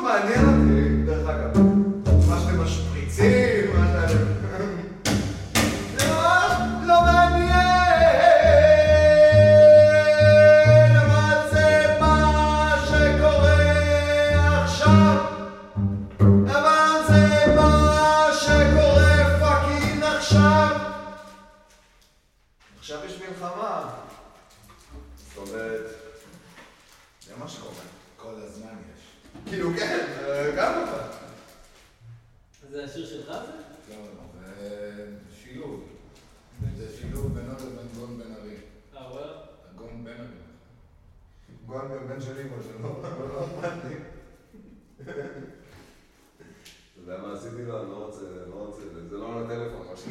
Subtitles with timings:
[0.00, 1.71] maneira de, das.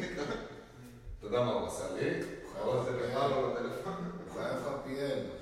[0.02, 0.24] נקרא.
[1.18, 2.10] אתה יודע מה הוא עשה לי?
[2.62, 5.41] הוא חייב לך PL.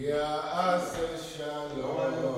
[0.01, 2.38] יעשה שלום.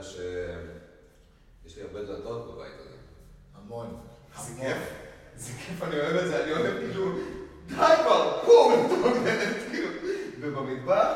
[0.00, 0.08] יודע
[1.66, 2.96] שיש לי הרבה דלתות בבית הזה.
[3.54, 4.00] המון.
[4.36, 4.54] זה.
[4.60, 4.76] כיף.
[5.36, 7.12] זה כיף, אני אוהב את זה, אני אוהב כאילו,
[7.66, 8.42] די כבר,
[9.20, 9.88] מבין, כאילו.
[10.40, 11.06] ובמטבח,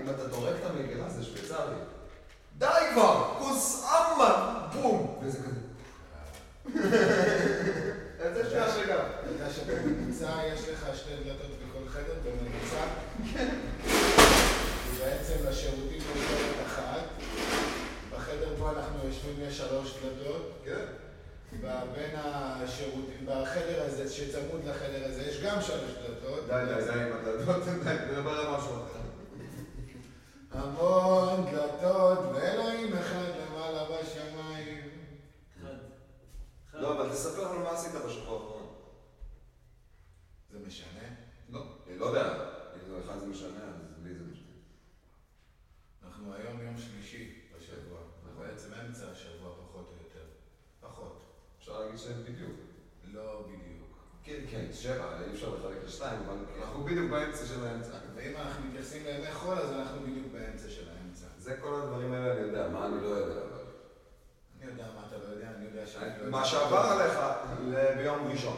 [0.00, 1.74] אם אתה טורק את המגירה, זה שוויצרי.
[2.58, 5.20] די כבר, כוס אמה, בום.
[5.22, 5.60] וזה כזה.
[8.20, 9.04] איזה שעה שגם.
[9.20, 12.84] אתה יודע שבממוצע יש לך שתי דלתות בכל חדר, בממוצע.
[13.24, 16.00] כי בעצם לשירותים.
[18.64, 20.52] בחדר בו אנחנו יושבים יש שלוש דלתות.
[20.64, 20.86] כן.
[21.94, 26.46] בין השירותים, בחדר הזה, שצמוד לחדר הזה, יש גם שלוש דלתות.
[26.46, 29.00] די, די, די עם הדלתות, די, נדבר על משהו אחר.
[30.50, 34.90] המון דלתות, ואלוהים אחד למעלה בשמיים.
[35.58, 35.68] אחד.
[36.70, 36.80] אחד.
[36.80, 38.74] לא, אבל תספר לנו מה עשית בשבוע האחרון.
[40.50, 41.08] זה משנה?
[41.50, 42.54] לא, אני לא יודע.
[42.74, 44.54] אם לך זה משנה, אז לי זה משנה.
[46.04, 47.98] אנחנו היום יום שלישי בשבוע,
[48.44, 50.24] ובעצם אמצע השבוע פחות או יותר.
[50.80, 51.22] פחות.
[51.58, 52.50] אפשר להגיד שזה בדיוק.
[53.04, 53.84] לא בדיוק.
[54.24, 57.92] כן, כן, שבע, אי אפשר לחלק לשתיים, אבל אנחנו בדיוק באמצע של האמצע.
[58.14, 61.26] ואם אנחנו מתייחסים לימי חול, אז אנחנו בדיוק באמצע של האמצע.
[61.38, 63.64] זה כל הדברים האלה אני יודע, מה אני לא יודע, אבל...
[64.60, 66.30] אני יודע מה אתה לא יודע, אני יודע שאני לא יודע.
[66.30, 67.18] מה שעבר עליך
[67.96, 68.56] ביום ראשון.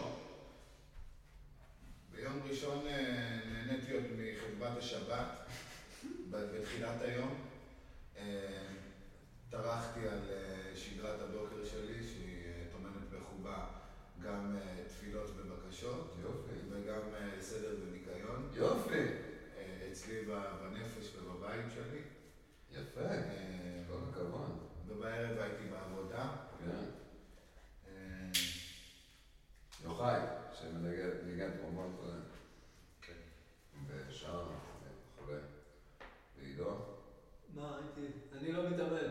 [2.13, 5.27] ביום ראשון אה, נהניתי עוד מחדוות השבת,
[6.31, 7.35] ב- בתחילת היום.
[8.17, 8.67] אה,
[9.51, 13.67] טרחתי על אה, שגרת הבוקר שלי, שהיא אה, טומנת בחובה
[14.23, 16.53] גם אה, תפילות ובקשות, יופי.
[16.71, 18.49] וגם אה, סדר וניקיון.
[18.55, 18.99] יופי.
[19.59, 22.01] אה, אצלי ב- בנפש ובבית שלי.
[22.71, 23.01] יפה.
[23.01, 24.59] אה, כל הכבוד.
[24.87, 26.29] ובערב הייתי בעבודה.
[26.59, 26.71] כן.
[27.89, 28.31] אה,
[29.85, 30.21] יוחאי,
[30.95, 32.21] שמנגן טרומבון קודם.
[33.89, 34.43] ושר
[35.19, 35.33] וכו'.
[36.39, 36.71] ועידו.
[37.55, 38.13] מה, הייתי...
[38.41, 39.09] אני לא מתאמן.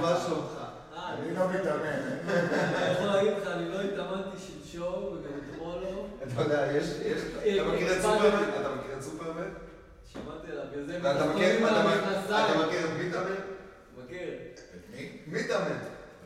[0.00, 0.52] מה שלומך?
[0.96, 2.18] אה, אני לא מתאמן.
[2.28, 6.06] אני יכול להגיד לך, אני לא התאמנתי שלשום, וגם אתמול לא.
[6.22, 6.84] אתה יודע, יש,
[7.44, 8.48] אה, אתה מכיר את סופרמן?
[8.60, 9.48] אתה מכיר את סופרמן?
[10.12, 11.84] שמעתי עליו, בגלל זה ואתה מכיר, אתה
[12.64, 12.84] מכיר-.
[12.84, 13.34] אתה את מיטאמן?
[14.04, 14.28] מכיר.
[14.74, 15.18] את מי?
[15.26, 15.78] מיטאמן.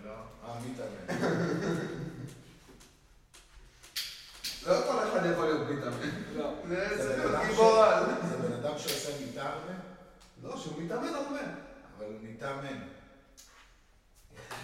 [0.05, 0.11] לא.
[0.45, 1.97] אה, מתאמן.
[4.71, 6.11] לא כל אחד יכול להיות מיטאמן.
[6.37, 6.53] לא.
[6.69, 8.05] זה זה צריך להיות גיבור על.
[8.29, 9.79] זה בן אדם שעושה מתאמן,
[10.43, 11.41] לא, שהוא מתאמן הרבה.
[11.99, 12.79] אבל הוא מתאמן.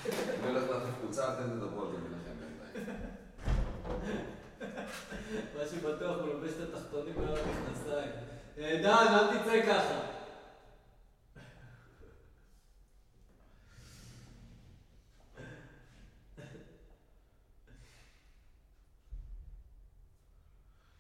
[0.07, 2.37] אני הולך להחליף קבוצה, אתם תדברו על זה ביניכם.
[5.59, 8.11] מה שבטוח, הוא לובש את התחתונים מעל המכנסיים.
[8.59, 10.01] אה, דן, אל תצא ככה.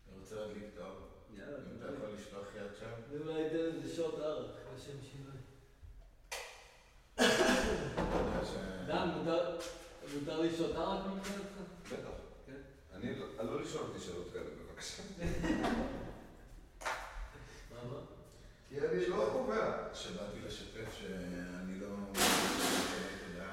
[0.08, 1.06] אני רוצה להדליק את האור.
[1.34, 2.86] יאללה, אם אתה יכול לשלוח יד שם.
[3.10, 4.46] אני אולי אתן איזה שעות ערק,
[4.76, 5.36] לשם שינוי.
[7.14, 7.24] אתה
[8.18, 9.58] יודע ש- דן, מותר-
[10.14, 11.56] מותר לי שעות ערק מבחינתך?
[11.92, 12.08] בטח.
[12.46, 12.52] כן.
[12.94, 13.10] אני
[13.66, 15.02] לא לא לשאול אותי שאלות כאלה, בבקשה.
[17.70, 17.98] מה, מה?
[18.68, 19.76] כי אני לא קובע.
[19.94, 21.86] שבאתי לשתף שאני לא...
[22.12, 22.22] אתה
[23.30, 23.48] יודע,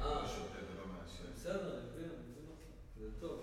[0.00, 0.22] אה.
[0.22, 1.24] לא שותה ולא מעשן.
[1.36, 3.00] בסדר, אני מבין, אני מבין אותך.
[3.00, 3.40] זה טוב.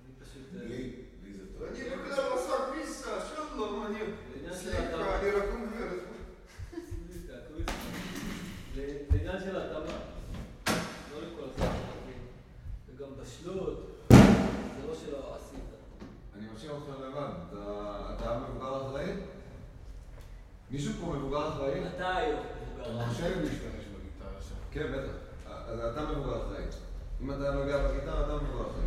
[0.00, 0.42] אני פשוט...
[0.62, 0.94] אה, לי,
[1.24, 1.62] לי זה טוב.
[1.62, 3.98] אני בכלל עושה פיסה, שלום, אני...
[4.34, 5.18] בעניין של סליחה, ההתאמה.
[5.20, 5.88] אני רק אומר.
[7.26, 7.72] תעקבו איתי.
[8.76, 9.98] ל- לעניין של ההתאמה.
[11.12, 12.26] לא לכל אחד מחכים.
[12.88, 15.60] וגם בשלות, זה לא שלא עשית.
[16.36, 17.30] אני משאיר אותך לבד.
[17.52, 19.12] אתה- אתה מבוגר אחראי?
[20.70, 21.88] מישהו פה מבוגר אחראי?
[21.88, 22.81] אתה היום אתה מבוגר.
[22.96, 24.54] מרשה לי להשתמש בגיטרה שם.
[24.70, 25.12] כן, בטח.
[25.68, 26.64] אז אתה מבוגר אחראי.
[27.22, 28.82] אם אתה נוגע בגיטרה, אתה מבוגר אחראי.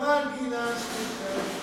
[0.00, 1.59] máquinas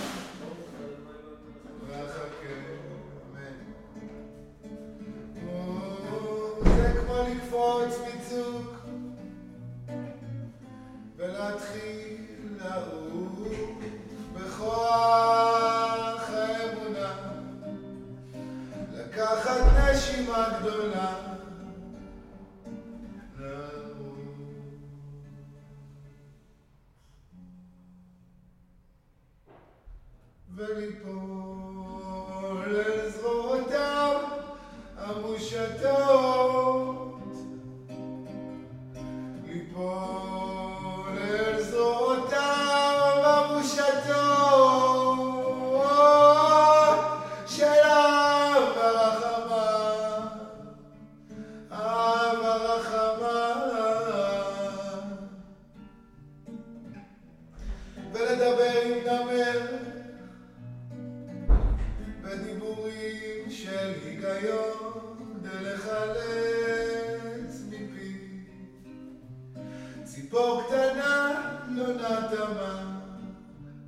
[70.21, 72.83] ציפור קטנה לא נתמה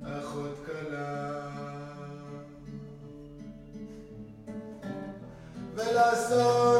[0.02, 1.40] אחות כלה
[5.74, 6.79] ולעשות